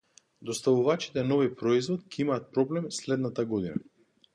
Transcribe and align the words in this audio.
Доставувачите 0.49 1.25
на 1.27 1.37
овој 1.37 1.53
производ 1.61 2.03
ќе 2.15 2.25
имаат 2.27 2.51
проблем 2.59 2.93
следната 3.03 3.51
година. 3.57 3.89